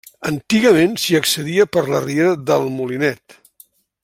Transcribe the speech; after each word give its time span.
Antigament 0.27 0.95
s'hi 1.03 1.17
accedia 1.19 1.67
per 1.77 1.83
la 1.93 2.01
riera 2.09 2.35
del 2.51 2.69
Molinet. 2.79 3.41